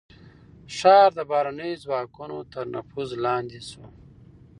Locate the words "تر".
2.53-2.63